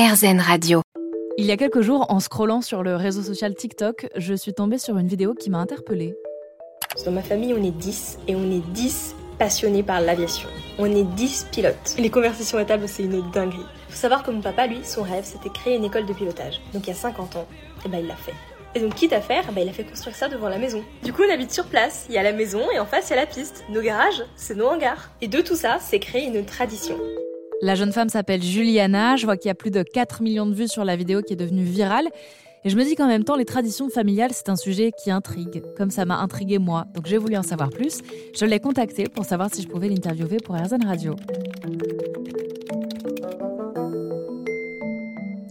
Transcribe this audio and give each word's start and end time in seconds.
RZN 0.00 0.40
Radio. 0.40 0.80
Il 1.36 1.44
y 1.44 1.50
a 1.50 1.58
quelques 1.58 1.82
jours, 1.82 2.06
en 2.08 2.20
scrollant 2.20 2.62
sur 2.62 2.82
le 2.82 2.96
réseau 2.96 3.20
social 3.20 3.54
TikTok, 3.54 4.08
je 4.16 4.32
suis 4.32 4.54
tombée 4.54 4.78
sur 4.78 4.96
une 4.96 5.06
vidéo 5.06 5.34
qui 5.34 5.50
m'a 5.50 5.58
interpellée. 5.58 6.16
Dans 7.04 7.12
ma 7.12 7.20
famille, 7.20 7.52
on 7.52 7.62
est 7.62 7.70
10 7.70 8.20
et 8.26 8.34
on 8.34 8.50
est 8.50 8.66
10 8.72 9.14
passionnés 9.38 9.82
par 9.82 10.00
l'aviation. 10.00 10.48
On 10.78 10.86
est 10.86 11.04
10 11.04 11.48
pilotes. 11.52 11.96
Les 11.98 12.08
conversations 12.08 12.56
à 12.56 12.64
table, 12.64 12.88
c'est 12.88 13.02
une 13.02 13.30
dinguerie. 13.30 13.58
Faut 13.90 13.96
savoir 13.96 14.22
que 14.22 14.30
mon 14.30 14.40
papa, 14.40 14.66
lui, 14.66 14.80
son 14.84 15.02
rêve, 15.02 15.24
c'était 15.24 15.50
créer 15.50 15.76
une 15.76 15.84
école 15.84 16.06
de 16.06 16.14
pilotage. 16.14 16.62
Donc 16.72 16.86
il 16.86 16.88
y 16.88 16.92
a 16.94 16.96
50 16.96 17.36
ans, 17.36 17.46
et 17.84 17.90
ben 17.90 17.98
il 17.98 18.06
l'a 18.06 18.16
fait. 18.16 18.32
Et 18.74 18.80
donc, 18.80 18.94
quitte 18.94 19.12
à 19.12 19.20
faire, 19.20 19.52
bah, 19.52 19.60
il 19.60 19.68
a 19.68 19.72
fait 19.72 19.84
construire 19.84 20.16
ça 20.16 20.28
devant 20.28 20.48
la 20.48 20.56
maison. 20.56 20.82
Du 21.02 21.12
coup, 21.12 21.24
on 21.28 21.30
habite 21.30 21.52
sur 21.52 21.66
place. 21.66 22.06
Il 22.08 22.14
y 22.14 22.18
a 22.18 22.22
la 22.22 22.32
maison 22.32 22.62
et 22.74 22.78
en 22.78 22.86
face, 22.86 23.10
il 23.10 23.16
y 23.16 23.18
a 23.18 23.20
la 23.20 23.26
piste. 23.26 23.64
Nos 23.68 23.82
garages, 23.82 24.24
c'est 24.34 24.54
nos 24.54 24.68
hangars. 24.68 25.10
Et 25.20 25.28
de 25.28 25.42
tout 25.42 25.56
ça, 25.56 25.76
c'est 25.78 25.98
créer 25.98 26.24
une 26.24 26.46
tradition. 26.46 26.96
La 27.62 27.74
jeune 27.74 27.92
femme 27.92 28.08
s'appelle 28.08 28.42
Juliana. 28.42 29.16
Je 29.16 29.26
vois 29.26 29.36
qu'il 29.36 29.48
y 29.48 29.52
a 29.52 29.54
plus 29.54 29.70
de 29.70 29.82
4 29.82 30.22
millions 30.22 30.46
de 30.46 30.54
vues 30.54 30.68
sur 30.68 30.84
la 30.84 30.96
vidéo 30.96 31.20
qui 31.20 31.34
est 31.34 31.36
devenue 31.36 31.64
virale. 31.64 32.08
Et 32.64 32.70
je 32.70 32.76
me 32.76 32.84
dis 32.84 32.94
qu'en 32.94 33.06
même 33.06 33.24
temps, 33.24 33.36
les 33.36 33.44
traditions 33.44 33.88
familiales, 33.88 34.32
c'est 34.32 34.48
un 34.48 34.56
sujet 34.56 34.92
qui 34.92 35.10
intrigue, 35.10 35.62
comme 35.76 35.90
ça 35.90 36.04
m'a 36.04 36.18
intrigué 36.18 36.58
moi. 36.58 36.86
Donc 36.94 37.06
j'ai 37.06 37.16
voulu 37.16 37.36
en 37.36 37.42
savoir 37.42 37.70
plus. 37.70 38.00
Je 38.34 38.44
l'ai 38.44 38.60
contactée 38.60 39.04
pour 39.04 39.24
savoir 39.24 39.52
si 39.52 39.62
je 39.62 39.68
pouvais 39.68 39.88
l'interviewer 39.88 40.38
pour 40.44 40.56
RZN 40.56 40.84
Radio. 40.84 41.16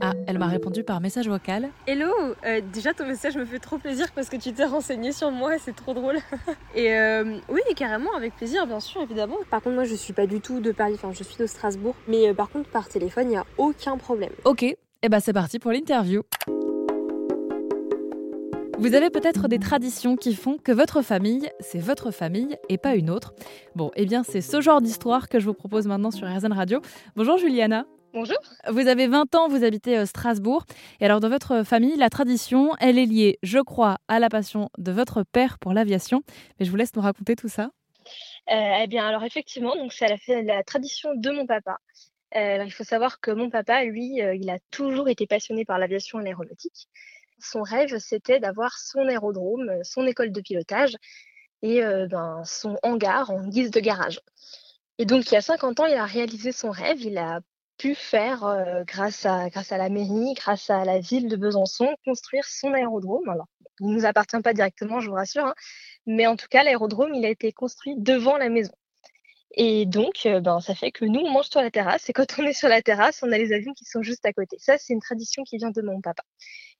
Ah, 0.09 0.13
elle 0.25 0.39
m'a 0.39 0.47
répondu 0.47 0.83
par 0.83 1.01
message 1.01 1.29
vocal. 1.29 1.69
Hello 1.85 2.11
euh, 2.43 2.61
Déjà 2.73 2.95
ton 2.95 3.05
message 3.05 3.37
me 3.37 3.45
fait 3.45 3.59
trop 3.59 3.77
plaisir 3.77 4.07
parce 4.15 4.27
que 4.27 4.37
tu 4.37 4.53
t'es 4.53 4.65
renseigné 4.65 5.11
sur 5.11 5.29
moi, 5.29 5.51
c'est 5.59 5.75
trop 5.75 5.93
drôle. 5.93 6.17
et 6.75 6.95
euh, 6.95 7.37
oui, 7.47 7.61
carrément, 7.75 8.15
avec 8.15 8.35
plaisir, 8.35 8.65
bien 8.65 8.79
sûr, 8.79 9.03
évidemment. 9.03 9.35
Par 9.51 9.61
contre, 9.61 9.75
moi 9.75 9.83
je 9.83 9.93
suis 9.93 10.13
pas 10.13 10.25
du 10.25 10.41
tout 10.41 10.61
de 10.61 10.71
Paris, 10.71 10.93
enfin 10.95 11.11
je 11.13 11.23
suis 11.23 11.37
de 11.37 11.45
Strasbourg. 11.45 11.95
Mais 12.07 12.27
euh, 12.27 12.33
par 12.33 12.49
contre, 12.49 12.69
par 12.71 12.87
téléphone, 12.89 13.25
il 13.25 13.29
n'y 13.31 13.37
a 13.37 13.45
aucun 13.59 13.97
problème. 13.97 14.31
Ok, 14.45 14.63
et 14.63 14.77
eh 15.03 15.09
ben 15.09 15.19
c'est 15.19 15.33
parti 15.33 15.59
pour 15.59 15.71
l'interview. 15.71 16.23
Vous 18.79 18.95
avez 18.95 19.11
peut-être 19.11 19.47
des 19.47 19.59
traditions 19.59 20.15
qui 20.15 20.33
font 20.33 20.57
que 20.57 20.71
votre 20.71 21.03
famille, 21.03 21.49
c'est 21.59 21.79
votre 21.79 22.09
famille 22.09 22.57
et 22.69 22.79
pas 22.79 22.95
une 22.95 23.11
autre. 23.11 23.35
Bon, 23.75 23.91
eh 23.95 24.05
bien, 24.05 24.23
c'est 24.23 24.41
ce 24.41 24.59
genre 24.59 24.81
d'histoire 24.81 25.29
que 25.29 25.39
je 25.39 25.45
vous 25.45 25.53
propose 25.53 25.85
maintenant 25.85 26.11
sur 26.11 26.27
RZN 26.27 26.53
Radio. 26.53 26.81
Bonjour 27.15 27.37
Juliana. 27.37 27.85
Bonjour. 28.11 28.37
Vous 28.67 28.87
avez 28.87 29.07
20 29.07 29.35
ans, 29.35 29.47
vous 29.47 29.63
habitez 29.63 29.99
euh, 29.99 30.05
Strasbourg. 30.07 30.65
Et 30.99 31.05
alors, 31.05 31.19
dans 31.19 31.29
votre 31.29 31.63
famille, 31.63 31.95
la 31.95 32.09
tradition, 32.09 32.71
elle 32.79 32.97
est 32.97 33.05
liée, 33.05 33.37
je 33.43 33.59
crois, 33.59 33.97
à 34.07 34.17
la 34.17 34.29
passion 34.29 34.69
de 34.79 34.91
votre 34.91 35.21
père 35.21 35.59
pour 35.59 35.73
l'aviation. 35.73 36.23
Mais 36.59 36.65
je 36.65 36.71
vous 36.71 36.75
laisse 36.75 36.95
nous 36.95 37.03
raconter 37.03 37.35
tout 37.35 37.49
ça. 37.49 37.69
Euh, 38.51 38.77
eh 38.81 38.87
bien, 38.87 39.07
alors 39.07 39.23
effectivement, 39.23 39.75
donc 39.75 39.93
c'est 39.93 40.07
la, 40.07 40.41
la 40.41 40.63
tradition 40.63 41.13
de 41.13 41.29
mon 41.29 41.45
papa. 41.45 41.77
Euh, 42.35 42.63
il 42.65 42.71
faut 42.71 42.83
savoir 42.83 43.19
que 43.19 43.29
mon 43.29 43.51
papa, 43.51 43.83
lui, 43.83 44.15
il 44.17 44.49
a 44.49 44.57
toujours 44.71 45.07
été 45.07 45.27
passionné 45.27 45.63
par 45.63 45.77
l'aviation 45.77 46.19
et 46.19 46.23
l'aéronautique. 46.23 46.87
Son 47.39 47.61
rêve, 47.61 47.95
c'était 47.99 48.39
d'avoir 48.39 48.75
son 48.77 49.07
aérodrome, 49.07 49.71
son 49.83 50.07
école 50.07 50.31
de 50.31 50.41
pilotage 50.41 50.95
et 51.61 51.81
ben, 52.09 52.41
son 52.43 52.77
hangar 52.81 53.29
en 53.29 53.47
guise 53.47 53.71
de 53.71 53.79
garage. 53.79 54.19
Et 54.97 55.05
donc, 55.05 55.29
il 55.29 55.35
y 55.35 55.37
a 55.37 55.41
50 55.41 55.79
ans, 55.79 55.85
il 55.85 55.93
a 55.93 56.05
réalisé 56.05 56.51
son 56.51 56.71
rêve. 56.71 57.01
Il 57.01 57.17
a 57.17 57.41
pu 57.79 57.95
faire, 57.95 58.43
euh, 58.43 58.83
grâce, 58.85 59.25
à, 59.25 59.49
grâce 59.49 59.71
à 59.71 59.77
la 59.77 59.89
mairie, 59.89 60.33
grâce 60.35 60.69
à 60.69 60.85
la 60.85 60.99
ville 60.99 61.29
de 61.29 61.35
Besançon, 61.37 61.95
construire 62.05 62.43
son 62.45 62.73
aérodrome. 62.73 63.27
Alors, 63.29 63.47
il 63.79 63.87
ne 63.87 63.93
nous 63.95 64.05
appartient 64.05 64.39
pas 64.41 64.53
directement, 64.53 64.99
je 64.99 65.09
vous 65.09 65.15
rassure, 65.15 65.45
hein, 65.45 65.55
mais 66.05 66.27
en 66.27 66.35
tout 66.35 66.47
cas, 66.49 66.63
l'aérodrome, 66.63 67.15
il 67.15 67.25
a 67.25 67.29
été 67.29 67.51
construit 67.53 67.95
devant 67.97 68.37
la 68.37 68.49
maison. 68.49 68.73
Et 69.55 69.85
donc, 69.85 70.25
euh, 70.25 70.41
ben, 70.41 70.59
ça 70.59 70.75
fait 70.75 70.91
que 70.91 71.05
nous, 71.05 71.21
on 71.21 71.31
mange 71.31 71.49
sur 71.49 71.61
la 71.61 71.71
terrasse, 71.71 72.09
et 72.09 72.13
quand 72.13 72.27
on 72.37 72.43
est 72.43 72.53
sur 72.53 72.67
la 72.67 72.81
terrasse, 72.81 73.23
on 73.23 73.31
a 73.31 73.37
les 73.37 73.53
avions 73.53 73.73
qui 73.73 73.85
sont 73.85 74.03
juste 74.03 74.25
à 74.25 74.33
côté. 74.33 74.57
Ça, 74.59 74.77
c'est 74.77 74.93
une 74.93 75.01
tradition 75.01 75.43
qui 75.43 75.57
vient 75.57 75.71
de 75.71 75.81
mon 75.81 76.01
papa. 76.01 76.23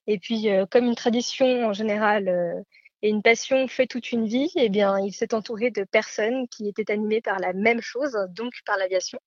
Et 0.05 0.19
puis, 0.19 0.49
euh, 0.49 0.65
comme 0.69 0.85
une 0.85 0.95
tradition 0.95 1.65
en 1.65 1.73
général 1.73 2.63
et 3.01 3.09
une 3.09 3.21
passion 3.21 3.67
fait 3.67 3.87
toute 3.87 4.11
une 4.11 4.27
vie, 4.27 4.51
eh 4.55 4.69
bien, 4.69 4.99
il 4.99 5.13
s'est 5.13 5.33
entouré 5.33 5.71
de 5.71 5.85
personnes 5.85 6.47
qui 6.49 6.67
étaient 6.67 6.91
animées 6.91 7.21
par 7.21 7.39
la 7.39 7.53
même 7.53 7.81
chose, 7.81 8.17
donc 8.31 8.51
par 8.65 8.77
l'aviation. 8.77 9.19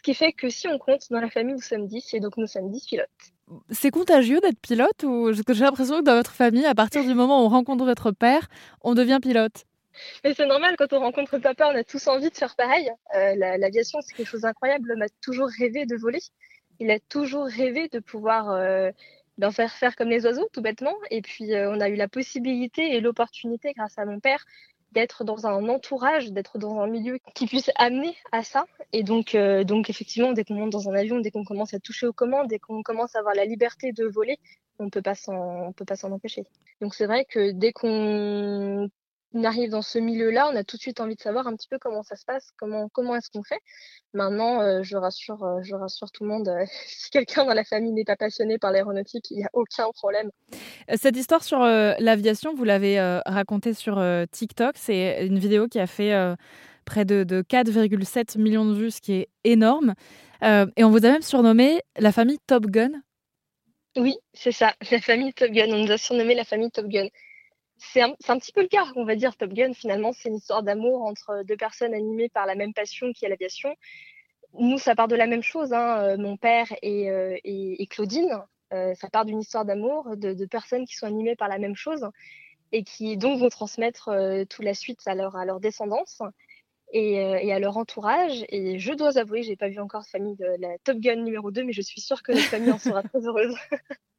Ce 0.00 0.02
qui 0.02 0.14
fait 0.14 0.32
que 0.32 0.48
si 0.48 0.66
on 0.66 0.78
compte 0.78 1.02
dans 1.10 1.20
la 1.20 1.28
famille, 1.28 1.52
nous 1.52 1.60
sommes 1.60 1.86
10 1.86 2.14
et 2.14 2.20
donc 2.20 2.38
nous 2.38 2.46
sommes 2.46 2.70
10 2.70 2.86
pilotes. 2.86 3.08
C'est 3.68 3.90
contagieux 3.90 4.40
d'être 4.40 4.58
pilote 4.58 5.02
ou 5.02 5.30
j'ai 5.30 5.62
l'impression 5.62 5.98
que 5.98 6.04
dans 6.04 6.14
votre 6.14 6.32
famille, 6.32 6.64
à 6.64 6.74
partir 6.74 7.04
du 7.04 7.12
moment 7.12 7.42
où 7.42 7.44
on 7.44 7.48
rencontre 7.50 7.84
votre 7.84 8.10
père, 8.10 8.48
on 8.80 8.94
devient 8.94 9.18
pilote? 9.20 9.66
Mais 10.24 10.32
c'est 10.32 10.46
normal, 10.46 10.76
quand 10.78 10.94
on 10.94 11.00
rencontre 11.00 11.36
papa, 11.36 11.70
on 11.70 11.76
a 11.76 11.84
tous 11.84 12.08
envie 12.08 12.30
de 12.30 12.34
faire 12.34 12.56
pareil. 12.56 12.90
Euh, 13.14 13.34
l'aviation, 13.58 13.98
c'est 14.00 14.14
quelque 14.14 14.30
chose 14.30 14.40
d'incroyable. 14.40 14.88
L'homme 14.88 15.02
a 15.02 15.08
toujours 15.20 15.50
rêvé 15.58 15.84
de 15.84 15.96
voler. 15.96 16.20
Il 16.78 16.90
a 16.90 16.98
toujours 16.98 17.44
rêvé 17.44 17.88
de 17.88 17.98
pouvoir 17.98 18.48
euh, 18.52 18.90
d'en 19.36 19.50
faire 19.50 19.74
faire 19.74 19.96
comme 19.96 20.08
les 20.08 20.24
oiseaux, 20.24 20.48
tout 20.50 20.62
bêtement. 20.62 20.96
Et 21.10 21.20
puis, 21.20 21.52
euh, 21.52 21.70
on 21.70 21.78
a 21.78 21.90
eu 21.90 21.96
la 21.96 22.08
possibilité 22.08 22.96
et 22.96 23.02
l'opportunité, 23.02 23.74
grâce 23.76 23.98
à 23.98 24.06
mon 24.06 24.18
père, 24.18 24.46
d'être 24.92 25.24
dans 25.24 25.46
un 25.46 25.68
entourage, 25.68 26.32
d'être 26.32 26.58
dans 26.58 26.80
un 26.80 26.86
milieu 26.86 27.18
qui 27.34 27.46
puisse 27.46 27.70
amener 27.76 28.16
à 28.32 28.42
ça. 28.42 28.66
Et 28.92 29.02
donc, 29.02 29.34
euh, 29.34 29.64
donc 29.64 29.90
effectivement, 29.90 30.32
dès 30.32 30.44
qu'on 30.44 30.54
monte 30.54 30.70
dans 30.70 30.88
un 30.88 30.94
avion, 30.94 31.20
dès 31.20 31.30
qu'on 31.30 31.44
commence 31.44 31.74
à 31.74 31.78
toucher 31.78 32.06
aux 32.06 32.12
commandes, 32.12 32.48
dès 32.48 32.58
qu'on 32.58 32.82
commence 32.82 33.14
à 33.16 33.20
avoir 33.20 33.34
la 33.34 33.44
liberté 33.44 33.92
de 33.92 34.04
voler, 34.04 34.38
on 34.78 34.84
ne 34.84 34.90
peut 34.90 35.02
pas 35.02 35.14
s'en 35.14 35.72
empêcher. 36.10 36.44
Donc 36.80 36.94
c'est 36.94 37.06
vrai 37.06 37.24
que 37.24 37.52
dès 37.52 37.72
qu'on 37.72 38.88
on 39.32 39.44
arrive 39.44 39.70
dans 39.70 39.82
ce 39.82 39.98
milieu-là, 39.98 40.50
on 40.52 40.56
a 40.56 40.64
tout 40.64 40.76
de 40.76 40.82
suite 40.82 41.00
envie 41.00 41.14
de 41.14 41.20
savoir 41.20 41.46
un 41.46 41.54
petit 41.54 41.68
peu 41.68 41.78
comment 41.78 42.02
ça 42.02 42.16
se 42.16 42.24
passe, 42.24 42.50
comment, 42.58 42.88
comment 42.88 43.14
est-ce 43.14 43.30
qu'on 43.30 43.42
fait. 43.42 43.60
Maintenant, 44.12 44.60
euh, 44.60 44.82
je, 44.82 44.96
rassure, 44.96 45.42
euh, 45.44 45.60
je 45.62 45.74
rassure 45.74 46.10
tout 46.10 46.24
le 46.24 46.30
monde, 46.30 46.48
euh, 46.48 46.64
si 46.86 47.10
quelqu'un 47.10 47.44
dans 47.44 47.54
la 47.54 47.64
famille 47.64 47.92
n'est 47.92 48.04
pas 48.04 48.16
passionné 48.16 48.58
par 48.58 48.72
l'aéronautique, 48.72 49.30
il 49.30 49.38
n'y 49.38 49.44
a 49.44 49.50
aucun 49.52 49.88
problème. 49.92 50.30
Cette 50.94 51.16
histoire 51.16 51.44
sur 51.44 51.60
l'aviation, 51.60 52.54
vous 52.54 52.64
l'avez 52.64 53.00
racontée 53.24 53.74
sur 53.74 54.02
TikTok. 54.32 54.74
C'est 54.76 55.24
une 55.24 55.38
vidéo 55.38 55.68
qui 55.68 55.78
a 55.78 55.86
fait 55.86 56.12
près 56.84 57.04
de, 57.04 57.22
de 57.22 57.42
4,7 57.42 58.38
millions 58.38 58.64
de 58.64 58.74
vues, 58.74 58.90
ce 58.90 59.00
qui 59.00 59.12
est 59.12 59.28
énorme. 59.44 59.94
et 60.42 60.82
on 60.82 60.90
vous 60.90 61.06
a 61.06 61.10
même 61.10 61.22
surnommé 61.22 61.80
la 61.96 62.10
famille 62.10 62.38
Top 62.48 62.66
Gun. 62.66 62.90
Oui, 63.96 64.16
c'est 64.34 64.52
ça, 64.52 64.74
la 64.90 65.00
famille 65.00 65.32
Top 65.32 65.50
Gun. 65.52 65.68
On 65.70 65.84
nous 65.84 65.92
a 65.92 65.98
surnommé 65.98 66.34
la 66.34 66.44
famille 66.44 66.70
Top 66.72 66.86
Gun 66.86 67.06
c'est 67.80 68.02
un, 68.02 68.38
petit 68.38 68.52
peu 68.52 68.60
le 68.60 68.68
cas, 68.68 68.84
on 68.94 69.04
va 69.04 69.16
dire. 69.16 69.36
Top 69.36 69.52
Gun, 69.52 69.72
finalement, 69.72 70.12
c'est 70.12 70.28
une 70.28 70.36
histoire 70.36 70.62
d'amour 70.62 71.02
entre 71.02 71.42
deux 71.44 71.56
personnes 71.56 71.94
animées 71.94 72.28
par 72.28 72.46
la 72.46 72.54
même 72.54 72.74
passion 72.74 73.12
qui 73.12 73.24
est 73.24 73.28
l'aviation. 73.28 73.74
Nous, 74.58 74.78
ça 74.78 74.94
part 74.94 75.08
de 75.08 75.16
la 75.16 75.26
même 75.26 75.42
chose, 75.42 75.72
hein, 75.72 76.02
euh, 76.02 76.16
mon 76.18 76.36
père 76.36 76.66
et, 76.82 77.10
euh, 77.10 77.36
Claudine. 77.88 78.42
Euh, 78.72 78.94
ça 78.94 79.08
part 79.08 79.24
d'une 79.24 79.40
histoire 79.40 79.64
d'amour, 79.64 80.16
de, 80.16 80.46
personnes 80.46 80.84
qui 80.84 80.94
sont 80.94 81.06
animées 81.06 81.36
par 81.36 81.48
la 81.48 81.58
même 81.58 81.74
chose 81.74 82.06
et 82.72 82.84
qui 82.84 83.16
donc 83.16 83.40
vont 83.40 83.48
transmettre 83.48 84.10
toute 84.48 84.64
la 84.64 84.74
suite 84.74 85.00
à 85.06 85.14
leur, 85.14 85.34
à 85.34 85.44
leur 85.44 85.58
descendance 85.58 86.22
et, 86.92 87.14
et, 87.14 87.52
à 87.52 87.58
leur 87.58 87.78
entourage. 87.78 88.44
Et 88.48 88.78
je 88.78 88.92
dois 88.92 89.18
avouer, 89.18 89.42
j'ai 89.42 89.56
pas 89.56 89.68
vu 89.68 89.80
encore 89.80 90.02
de 90.02 90.08
famille 90.08 90.36
de 90.36 90.46
la 90.60 90.78
Top 90.84 90.98
Gun 90.98 91.16
numéro 91.16 91.50
2, 91.50 91.64
mais 91.64 91.72
je 91.72 91.82
suis 91.82 92.00
sûre 92.00 92.22
que 92.22 92.30
notre 92.30 92.46
famille 92.46 92.70
en 92.70 92.78
sera 92.78 93.02
très 93.02 93.26
heureuse. 93.26 93.56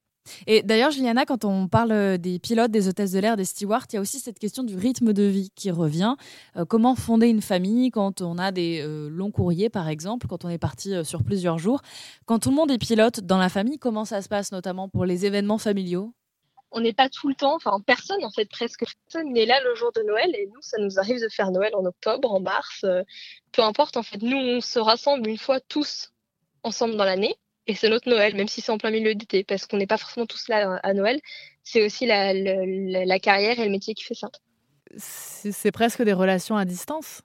Et 0.47 0.61
d'ailleurs, 0.61 0.91
Juliana, 0.91 1.25
quand 1.25 1.45
on 1.45 1.67
parle 1.67 1.91
euh, 1.91 2.17
des 2.17 2.39
pilotes, 2.39 2.71
des 2.71 2.87
hôtesses 2.87 3.11
de 3.11 3.19
l'air, 3.19 3.37
des 3.37 3.45
stewards, 3.45 3.85
il 3.91 3.95
y 3.95 3.97
a 3.97 4.01
aussi 4.01 4.19
cette 4.19 4.39
question 4.39 4.63
du 4.63 4.75
rythme 4.75 5.13
de 5.13 5.23
vie 5.23 5.51
qui 5.55 5.71
revient. 5.71 6.15
Euh, 6.57 6.65
comment 6.65 6.95
fonder 6.95 7.27
une 7.27 7.41
famille 7.41 7.91
quand 7.91 8.21
on 8.21 8.37
a 8.37 8.51
des 8.51 8.81
euh, 8.81 9.09
longs 9.09 9.31
courriers, 9.31 9.69
par 9.69 9.87
exemple, 9.87 10.27
quand 10.27 10.45
on 10.45 10.49
est 10.49 10.57
parti 10.57 10.93
sur 11.05 11.23
plusieurs 11.23 11.57
jours? 11.57 11.81
Quand 12.25 12.39
tout 12.39 12.49
le 12.49 12.55
monde 12.55 12.71
est 12.71 12.77
pilote 12.77 13.21
dans 13.21 13.37
la 13.37 13.49
famille, 13.49 13.79
comment 13.79 14.05
ça 14.05 14.21
se 14.21 14.29
passe, 14.29 14.51
notamment 14.51 14.89
pour 14.89 15.05
les 15.05 15.25
événements 15.25 15.57
familiaux? 15.57 16.13
On 16.73 16.79
n'est 16.79 16.93
pas 16.93 17.09
tout 17.09 17.27
le 17.27 17.35
temps, 17.35 17.55
enfin 17.55 17.81
personne 17.85 18.23
en 18.23 18.31
fait, 18.31 18.49
presque 18.49 18.85
personne 19.09 19.33
n'est 19.33 19.45
là 19.45 19.59
le 19.61 19.75
jour 19.75 19.91
de 19.93 20.03
Noël 20.03 20.33
et 20.33 20.47
nous 20.53 20.61
ça 20.61 20.77
nous 20.79 20.99
arrive 20.99 21.19
de 21.19 21.27
faire 21.27 21.51
Noël 21.51 21.75
en 21.75 21.83
octobre, 21.83 22.31
en 22.31 22.39
mars, 22.39 22.85
peu 23.51 23.61
importe 23.61 23.97
en 23.97 24.03
fait, 24.03 24.21
nous 24.21 24.37
on 24.37 24.61
se 24.61 24.79
rassemble 24.79 25.27
une 25.27 25.37
fois 25.37 25.59
tous 25.59 26.13
ensemble 26.63 26.95
dans 26.95 27.03
l'année 27.03 27.35
et 27.67 27.75
c'est 27.75 27.89
notre 27.89 28.09
Noël, 28.09 28.35
même 28.35 28.47
si 28.47 28.61
c'est 28.61 28.71
en 28.71 28.77
plein 28.77 28.91
milieu 28.91 29.13
d'été, 29.15 29.43
parce 29.43 29.65
qu'on 29.65 29.77
n'est 29.77 29.87
pas 29.87 29.97
forcément 29.97 30.25
tous 30.25 30.47
là 30.47 30.79
à 30.83 30.93
Noël. 30.93 31.19
C'est 31.63 31.85
aussi 31.85 32.05
la, 32.05 32.33
la, 32.33 33.19
carrière 33.19 33.59
et 33.59 33.65
le 33.65 33.71
métier 33.71 33.93
qui 33.93 34.03
fait 34.03 34.15
ça. 34.15 34.29
C'est 34.97 35.71
presque 35.71 36.01
des 36.01 36.13
relations 36.13 36.57
à 36.57 36.65
distance? 36.65 37.21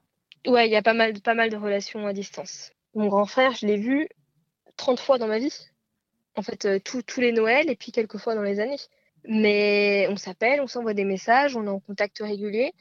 Ouais, 0.46 0.68
il 0.68 0.72
y 0.72 0.76
a 0.76 0.82
pas 0.82 0.92
mal, 0.92 1.20
pas 1.20 1.34
mal 1.34 1.50
de 1.50 1.56
relations 1.56 2.06
à 2.06 2.12
distance. 2.12 2.70
Mon 2.94 3.08
grand 3.08 3.26
frère, 3.26 3.52
je 3.52 3.66
l'ai 3.66 3.78
vu 3.78 4.08
30 4.76 5.00
fois 5.00 5.18
dans 5.18 5.26
ma 5.26 5.38
vie. 5.38 5.54
En 6.36 6.42
fait, 6.42 6.66
euh, 6.66 6.78
tous 6.78 7.20
les 7.20 7.32
Noëls 7.32 7.70
et 7.70 7.76
puis 7.76 7.90
quelques 7.90 8.18
fois 8.18 8.34
dans 8.34 8.42
les 8.42 8.60
années. 8.60 8.76
Mais 9.26 10.06
on 10.10 10.16
s'appelle, 10.16 10.60
on 10.60 10.66
s'envoie 10.66 10.94
des 10.94 11.04
messages, 11.04 11.56
on 11.56 11.64
est 11.64 11.68
en 11.68 11.80
contact 11.80 12.18
régulier 12.20 12.72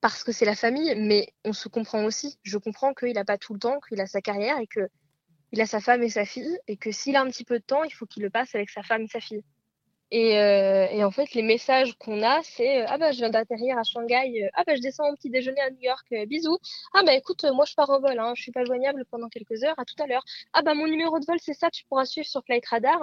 parce 0.00 0.24
que 0.24 0.32
c'est 0.32 0.44
la 0.44 0.56
famille, 0.56 0.94
mais 0.96 1.32
on 1.44 1.52
se 1.52 1.68
comprend 1.68 2.04
aussi. 2.04 2.38
Je 2.42 2.58
comprends 2.58 2.92
qu'il 2.92 3.14
n'a 3.14 3.24
pas 3.24 3.38
tout 3.38 3.54
le 3.54 3.58
temps, 3.58 3.78
qu'il 3.88 4.00
a 4.00 4.06
sa 4.06 4.20
carrière 4.20 4.58
et 4.58 4.66
que 4.66 4.90
il 5.54 5.60
a 5.60 5.66
sa 5.66 5.80
femme 5.80 6.02
et 6.02 6.08
sa 6.08 6.24
fille, 6.24 6.58
et 6.66 6.76
que 6.76 6.90
s'il 6.90 7.14
a 7.14 7.20
un 7.20 7.28
petit 7.28 7.44
peu 7.44 7.60
de 7.60 7.64
temps, 7.64 7.84
il 7.84 7.92
faut 7.92 8.06
qu'il 8.06 8.24
le 8.24 8.30
passe 8.30 8.56
avec 8.56 8.70
sa 8.70 8.82
femme 8.82 9.02
et 9.02 9.06
sa 9.06 9.20
fille. 9.20 9.44
Euh, 10.12 10.86
et, 10.90 11.04
en 11.04 11.10
fait, 11.12 11.32
les 11.34 11.42
messages 11.42 11.94
qu'on 11.98 12.22
a, 12.22 12.40
c'est 12.42 12.82
euh, 12.82 12.86
Ah 12.88 12.98
bah, 12.98 13.12
je 13.12 13.18
viens 13.18 13.30
d'atterrir 13.30 13.78
à 13.78 13.84
Shanghai. 13.84 14.44
Euh, 14.44 14.48
ah 14.54 14.64
bah, 14.66 14.74
je 14.74 14.80
descends 14.80 15.04
en 15.04 15.14
petit 15.14 15.30
déjeuner 15.30 15.60
à 15.60 15.70
New 15.70 15.80
York. 15.80 16.06
bisous. 16.26 16.58
Ah 16.92 17.02
bah, 17.04 17.14
écoute, 17.14 17.44
moi, 17.54 17.64
je 17.64 17.74
pars 17.74 17.90
en 17.90 18.00
vol. 18.00 18.18
Hein, 18.18 18.32
je 18.36 18.42
suis 18.42 18.52
pas 18.52 18.64
joignable 18.64 19.04
pendant 19.10 19.28
quelques 19.28 19.62
heures. 19.62 19.78
À 19.78 19.84
tout 19.84 20.00
à 20.02 20.06
l'heure. 20.06 20.24
Ah 20.52 20.62
bah, 20.62 20.74
mon 20.74 20.86
numéro 20.88 21.20
de 21.20 21.24
vol, 21.24 21.38
c'est 21.40 21.54
ça. 21.54 21.70
Tu 21.70 21.84
pourras 21.84 22.04
suivre 22.04 22.26
sur 22.26 22.44
Flight 22.44 22.66
Radar. 22.66 23.00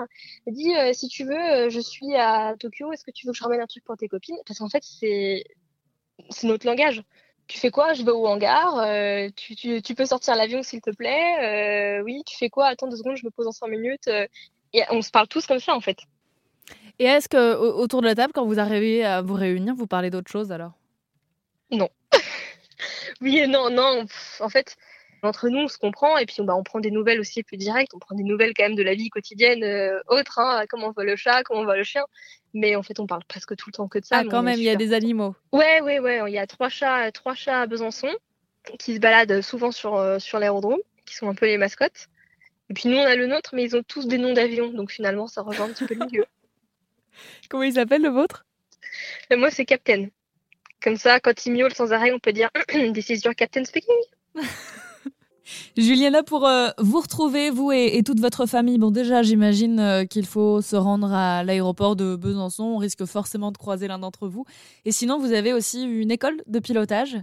Dis, 0.47 0.73
si 0.93 1.07
tu 1.07 1.23
veux, 1.25 1.69
je 1.69 1.79
suis 1.79 2.15
à 2.15 2.55
Tokyo. 2.59 2.91
Est-ce 2.91 3.05
que 3.05 3.11
tu 3.11 3.25
veux 3.25 3.31
que 3.31 3.37
je 3.37 3.43
ramène 3.43 3.61
un 3.61 3.67
truc 3.67 3.83
pour 3.85 3.95
tes 3.97 4.09
copines? 4.09 4.37
Parce 4.45 4.59
qu'en 4.59 4.69
fait, 4.69 4.83
c'est 4.83 5.43
notre 6.43 6.65
langage. 6.65 7.03
Tu 7.51 7.59
fais 7.59 7.69
quoi? 7.69 7.93
Je 7.93 8.03
vais 8.03 8.11
au 8.11 8.27
hangar. 8.27 8.81
Tu, 9.35 9.57
tu, 9.57 9.81
tu, 9.81 9.93
peux 9.93 10.05
sortir 10.05 10.35
l'avion, 10.35 10.63
s'il 10.63 10.79
te 10.79 10.89
plaît. 10.89 11.99
oui, 12.01 12.23
tu 12.25 12.37
fais 12.37 12.49
quoi? 12.49 12.67
Attends 12.67 12.87
deux 12.87 12.95
secondes, 12.95 13.17
je 13.17 13.25
me 13.25 13.29
pose 13.29 13.45
en 13.45 13.51
cinq 13.51 13.67
minutes. 13.67 14.07
et 14.07 14.83
on 14.89 15.01
se 15.01 15.11
parle 15.11 15.27
tous 15.27 15.45
comme 15.47 15.59
ça, 15.59 15.75
en 15.75 15.81
fait. 15.81 15.97
Et 16.97 17.03
est-ce 17.03 17.27
que 17.27 17.55
autour 17.55 18.01
de 18.01 18.07
la 18.07 18.15
table, 18.15 18.31
quand 18.33 18.45
vous 18.45 18.57
arrivez 18.57 19.03
à 19.03 19.21
vous 19.21 19.33
réunir, 19.33 19.75
vous 19.75 19.85
parlez 19.85 20.09
d'autre 20.09 20.31
chose 20.31 20.53
alors? 20.53 20.71
Non. 21.71 21.89
oui 23.21 23.39
et 23.39 23.47
non, 23.47 23.69
non. 23.69 24.05
En 24.39 24.47
fait, 24.47 24.77
entre 25.23 25.49
nous, 25.49 25.59
on 25.59 25.67
se 25.67 25.77
comprend 25.77 26.17
et 26.17 26.25
puis 26.25 26.37
bah, 26.39 26.55
on 26.55 26.63
prend 26.63 26.79
des 26.79 26.91
nouvelles 26.91 27.19
aussi 27.19 27.43
plus 27.43 27.57
directes. 27.57 27.93
On 27.93 27.99
prend 27.99 28.15
des 28.15 28.23
nouvelles 28.23 28.53
quand 28.55 28.63
même 28.63 28.75
de 28.75 28.83
la 28.83 28.95
vie 28.95 29.09
quotidienne 29.09 29.63
euh, 29.63 29.99
autre, 30.07 30.39
hein, 30.39 30.63
comment 30.67 30.91
va 30.91 31.03
le 31.03 31.15
chat, 31.15 31.43
comment 31.43 31.63
va 31.63 31.77
le 31.77 31.83
chien. 31.83 32.03
Mais 32.53 32.75
en 32.75 32.83
fait, 32.83 32.99
on 32.99 33.07
parle 33.07 33.23
presque 33.25 33.55
tout 33.55 33.69
le 33.69 33.73
temps 33.73 33.87
que 33.87 33.99
de 33.99 34.05
ça. 34.05 34.17
Ah, 34.19 34.23
quand 34.29 34.41
même, 34.41 34.57
il 34.57 34.63
y 34.63 34.69
a 34.69 34.75
des 34.75 34.93
animaux. 34.93 35.35
Ouais, 35.51 35.81
ouais, 35.81 35.99
ouais. 35.99 36.21
Il 36.27 36.33
y 36.33 36.39
a 36.39 36.47
trois 36.47 36.69
chats, 36.69 37.11
trois 37.11 37.35
chats 37.35 37.61
à 37.61 37.67
Besançon 37.67 38.09
qui 38.79 38.95
se 38.95 38.99
baladent 38.99 39.41
souvent 39.41 39.71
sur, 39.71 39.95
euh, 39.95 40.19
sur 40.19 40.39
l'aérodrome, 40.39 40.79
qui 41.05 41.15
sont 41.15 41.29
un 41.29 41.35
peu 41.35 41.45
les 41.45 41.57
mascottes. 41.57 42.07
Et 42.69 42.73
puis 42.73 42.89
nous, 42.89 42.97
on 42.97 43.05
a 43.05 43.15
le 43.15 43.27
nôtre, 43.27 43.51
mais 43.53 43.63
ils 43.63 43.75
ont 43.75 43.83
tous 43.83 44.07
des 44.07 44.17
noms 44.17 44.33
d'avions. 44.33 44.69
Donc 44.69 44.91
finalement, 44.91 45.27
ça 45.27 45.41
rejoint 45.41 45.67
un 45.67 45.73
petit 45.73 45.85
peu 45.85 45.93
le 45.93 46.05
milieu. 46.05 46.25
Comment 47.49 47.63
il 47.63 47.73
s'appelle 47.73 48.01
le 48.01 48.09
vôtre? 48.09 48.45
Euh, 49.31 49.37
Moi, 49.37 49.51
c'est 49.51 49.65
Captain. 49.65 50.07
Comme 50.81 50.97
ça, 50.97 51.19
quand 51.19 51.45
il 51.45 51.53
miaule 51.53 51.73
sans 51.73 51.93
arrêt, 51.93 52.11
on 52.11 52.19
peut 52.19 52.33
dire 52.33 52.49
This 52.93 53.09
is 53.09 53.21
your 53.23 53.35
Captain 53.35 53.65
speaking. 53.65 53.95
Juliana, 55.77 56.23
pour 56.23 56.47
euh, 56.47 56.69
vous 56.77 56.99
retrouver, 56.99 57.49
vous 57.49 57.71
et, 57.71 58.01
toute 58.05 58.19
votre 58.19 58.45
famille, 58.45 58.77
bon 58.77 58.91
déjà 58.91 59.23
j'imagine 59.23 59.79
euh, 59.79 60.05
qu'il 60.05 60.25
faut 60.25 60.61
se 60.61 60.75
rendre 60.75 61.13
à 61.13 61.43
l'aéroport 61.43 61.95
de 61.95 62.15
Besançon, 62.15 62.63
on 62.63 62.77
risque 62.77 63.05
forcément 63.05 63.51
de 63.51 63.57
croiser 63.57 63.87
l'un 63.87 63.99
d'entre 63.99 64.27
vous. 64.27 64.45
Et 64.85 64.91
sinon, 64.91 65.19
vous 65.19 65.33
avez 65.33 65.53
aussi 65.53 65.83
une 65.83 66.11
école 66.11 66.41
de 66.47 66.59
pilotage? 66.59 67.17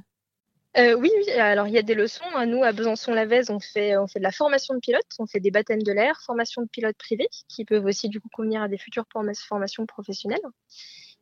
Oui, 0.77 1.11
oui, 1.17 1.31
alors 1.33 1.67
il 1.67 1.75
y 1.75 1.79
a 1.79 1.83
des 1.83 1.95
leçons. 1.95 2.25
Hein. 2.37 2.47
Nous, 2.47 2.63
à 2.63 2.71
Besançon-Lavez, 2.71 3.51
on 3.51 3.59
fait, 3.59 3.97
on 3.97 4.07
fait 4.07 4.21
de 4.21 4.25
la 4.25 4.31
formation 4.31 4.75
de 4.75 4.79
pilote, 4.79 5.03
on 5.19 5.27
fait 5.27 5.41
des 5.41 5.51
baptêmes 5.51 5.83
de 5.83 5.91
l'air, 5.91 6.21
formation 6.25 6.63
de 6.63 6.69
pilote 6.69 6.97
privé, 6.97 7.27
qui 7.49 7.65
peuvent 7.65 7.85
aussi 7.85 8.09
du 8.09 8.21
coup 8.21 8.29
convenir 8.33 8.63
à 8.63 8.69
des 8.69 8.79
futures 8.79 9.07
formations 9.13 9.87
professionnelles. 9.87 10.39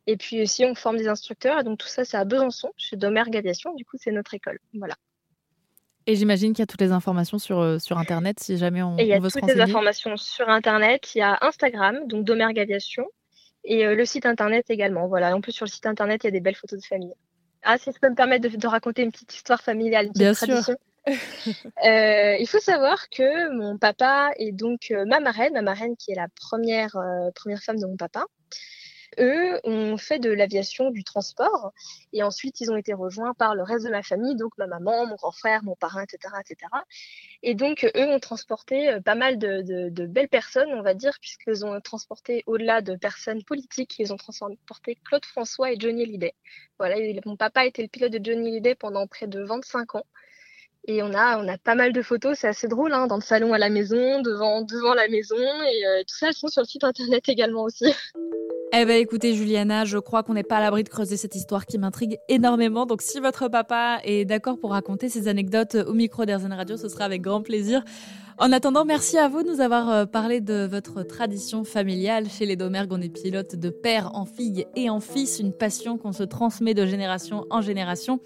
Et 0.07 0.17
puis 0.17 0.43
aussi, 0.43 0.65
on 0.65 0.75
forme 0.75 0.99
des 0.99 1.09
instructeurs. 1.09 1.61
Et 1.61 1.65
donc 1.65 1.79
tout 1.79 1.89
ça, 1.89 2.05
c'est 2.05 2.17
à 2.17 2.25
Besançon, 2.25 2.71
chez 2.77 2.97
Domergue 2.97 3.37
Aviation. 3.37 3.75
Du 3.75 3.85
coup, 3.85 3.97
c'est 3.99 4.13
notre 4.13 4.35
école. 4.35 4.59
Voilà. 4.75 4.97
Et 6.07 6.15
j'imagine 6.15 6.53
qu'il 6.53 6.61
y 6.61 6.63
a 6.63 6.67
toutes 6.67 6.81
les 6.81 6.93
informations 6.93 7.39
sur, 7.39 7.59
euh, 7.59 7.79
sur 7.79 7.99
Internet, 7.99 8.39
si 8.41 8.57
jamais 8.57 8.83
on, 8.83 8.97
et 8.97 9.03
il 9.03 9.09
y 9.09 9.13
a 9.13 9.21
toutes 9.21 9.47
les 9.47 9.61
informations 9.61 10.17
sur 10.17 10.49
Internet. 10.49 11.15
Il 11.15 11.19
y 11.19 11.23
a 11.23 11.37
Instagram, 11.43 12.07
donc 12.07 12.25
Domergue 12.25 12.61
Aviation, 12.61 13.07
et 13.65 13.85
euh, 13.85 13.97
le 13.97 14.05
site 14.05 14.25
Internet 14.25 14.71
également. 14.71 15.09
Voilà. 15.09 15.35
En 15.35 15.41
plus, 15.41 15.53
sur 15.53 15.65
le 15.65 15.71
site 15.71 15.87
Internet, 15.87 16.23
il 16.23 16.29
y 16.29 16.29
a 16.29 16.31
des 16.31 16.41
belles 16.41 16.55
photos 16.55 16.81
de 16.81 16.87
famille. 16.87 17.15
Ah, 17.63 17.77
si 17.79 17.91
je 17.91 17.99
peux 17.99 18.09
me 18.09 18.15
permettre 18.15 18.49
de, 18.49 18.67
raconter 18.69 19.03
une 19.03 19.11
petite 19.11 19.35
histoire 19.35 19.61
familiale, 19.61 20.07
une 20.07 20.13
petite 20.13 20.23
Bien 20.23 20.35
tradition. 20.35 20.77
euh, 21.07 22.37
il 22.39 22.47
faut 22.49 22.59
savoir 22.59 23.09
que 23.11 23.57
mon 23.57 23.79
papa 23.79 24.31
et 24.39 24.53
donc 24.53 24.91
euh, 24.91 25.05
ma 25.07 25.21
marraine, 25.21 25.53
ma 25.53 25.63
marraine 25.63 25.97
qui 25.97 26.13
est 26.13 26.17
la 26.17 26.29
première, 26.35 26.97
première 27.35 27.63
femme 27.63 27.79
de 27.79 27.87
mon 27.87 27.97
papa, 27.97 28.25
eux 29.19 29.61
ont 29.65 29.97
fait 29.97 30.19
de 30.19 30.31
l'aviation, 30.31 30.91
du 30.91 31.05
transport, 31.05 31.73
et 32.13 32.23
ensuite 32.23 32.61
ils 32.61 32.71
ont 32.71 32.77
été 32.77 32.93
rejoints 32.93 33.35
par 33.35 33.55
le 33.55 33.63
reste 33.63 33.85
de 33.87 33.91
ma 33.91 34.03
famille, 34.03 34.37
donc 34.37 34.53
ma 34.59 34.67
maman, 34.67 35.07
mon 35.07 35.17
grand 35.17 35.33
frère, 35.33 35.63
mon 35.65 35.77
parrain, 35.77 36.03
etc., 36.03 36.35
etc. 36.41 36.71
Et 37.43 37.55
donc 37.55 37.91
eux 37.97 38.09
ont 38.09 38.21
transporté 38.21 38.89
euh, 38.89 39.01
pas 39.01 39.15
mal 39.15 39.39
de, 39.39 40.07
belles 40.07 40.29
personnes, 40.29 40.73
on 40.73 40.83
va 40.83 40.95
dire, 40.95 41.17
puisqu'ils 41.21 41.65
ont 41.65 41.81
transporté 41.81 42.43
au-delà 42.47 42.81
de 42.81 42.97
personnes 42.97 43.43
politiques, 43.45 43.97
ils 43.99 44.13
ont 44.13 44.17
transporté 44.17 44.97
Claude 45.05 45.25
François 45.25 45.73
et 45.73 45.77
Johnny 45.79 46.03
Hallyday. 46.03 46.35
Voilà, 46.79 46.97
mon 47.25 47.37
papa 47.37 47.67
était 47.67 47.83
le 47.83 47.89
pilote 47.89 48.13
de 48.13 48.21
Johnny 48.23 48.49
Hallyday 48.49 48.75
pendant 48.75 49.07
près 49.07 49.27
de 49.27 49.43
25 49.43 49.97
ans. 49.97 50.07
Et 50.89 51.03
on 51.03 51.13
a, 51.15 51.39
on 51.43 51.49
a 51.49 51.59
pas 51.59 51.75
mal 51.75 51.93
de 51.93 52.01
photos, 52.01 52.39
c'est 52.39 52.47
assez 52.47 52.69
drôle, 52.69 52.93
hein, 52.93 53.09
dans 53.09 53.17
le 53.17 53.23
salon 53.23 53.53
à 53.53 53.59
la 53.59 53.71
maison, 53.71 54.23
devant, 54.23 54.63
devant 54.63 54.95
la 54.95 55.09
maison, 55.09 55.37
et 55.37 55.87
euh, 55.87 56.03
tout 56.03 56.15
ça, 56.17 56.29
elles 56.29 56.35
sont 56.35 56.47
sur 56.47 56.63
le 56.63 56.67
site 56.67 56.85
internet 56.85 57.29
également 57.29 57.63
aussi. 57.63 57.87
Eh 58.73 58.85
bien 58.85 58.97
écoutez 58.97 59.35
Juliana, 59.35 59.85
je 59.85 59.97
crois 59.97 60.23
qu'on 60.23 60.35
n'est 60.35 60.43
pas 60.43 60.57
à 60.57 60.61
l'abri 60.61 60.83
de 60.83 60.89
creuser 60.89 61.17
cette 61.17 61.35
histoire 61.35 61.67
qui 61.67 61.79
m'intrigue 61.79 62.19
énormément. 62.29 62.85
Donc 62.85 63.01
si 63.01 63.21
votre 63.21 63.49
papa 63.49 64.01
est 64.05 64.25
d'accord 64.25 64.59
pour 64.59 64.73
raconter 64.73 65.09
ces 65.09 65.29
anecdotes 65.29 65.77
au 65.87 65.95
micro 65.95 66.25
d'Airzen 66.25 66.53
Radio, 66.53 66.77
ce 66.77 66.89
sera 66.89 67.05
avec 67.05 67.23
grand 67.23 67.43
plaisir. 67.43 67.83
En 68.39 68.53
attendant, 68.53 68.85
merci 68.85 69.17
à 69.17 69.29
vous 69.29 69.43
de 69.43 69.49
nous 69.49 69.61
avoir 69.63 69.89
euh, 69.89 70.05
parlé 70.05 70.43
de 70.43 70.69
votre 70.71 71.03
tradition 71.03 71.65
familiale. 71.65 72.29
Chez 72.29 72.45
les 72.45 72.57
Domergues, 72.57 72.93
on 72.93 73.01
est 73.01 73.09
pilote 73.09 73.57
de 73.57 73.71
père 73.71 74.11
en 74.15 74.27
fille 74.27 74.67
et 74.77 74.91
en 74.91 75.01
fils, 75.01 75.39
une 75.39 75.55
passion 75.55 75.97
qu'on 75.97 76.13
se 76.13 76.23
transmet 76.23 76.75
de 76.75 76.85
génération 76.85 77.47
en 77.49 77.63
génération. 77.63 78.21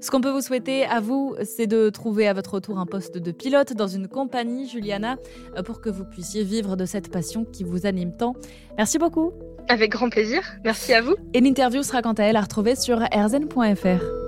Ce 0.00 0.10
qu'on 0.10 0.20
peut 0.20 0.32
vous 0.32 0.40
souhaiter 0.40 0.84
à 0.84 0.98
vous, 0.98 1.36
c'est 1.44 1.68
de 1.68 1.90
trouver 1.90 2.26
à 2.26 2.32
votre 2.32 2.58
tour 2.58 2.80
un 2.80 2.86
poste 2.86 3.18
de 3.18 3.30
pilote 3.30 3.72
dans 3.74 3.86
une 3.86 4.08
compagnie, 4.08 4.68
Juliana, 4.68 5.16
euh, 5.56 5.62
pour 5.62 5.80
que 5.80 5.90
vous 5.90 6.04
puissiez 6.04 6.42
vivre 6.42 6.74
de 6.76 6.84
cette 6.84 7.12
passion 7.12 7.44
qui 7.44 7.62
vous 7.62 7.86
anime 7.86 8.16
tant. 8.16 8.34
Merci 8.76 8.98
beaucoup. 8.98 9.32
Avec 9.68 9.92
grand 9.92 10.10
plaisir. 10.10 10.42
Merci 10.64 10.92
à 10.92 11.00
vous. 11.00 11.14
Et 11.34 11.40
l'interview 11.40 11.82
sera 11.82 12.02
quant 12.02 12.12
à 12.12 12.24
elle 12.24 12.36
à 12.36 12.40
retrouver 12.42 12.76
sur 12.76 12.98
rzn.fr. 12.98 14.21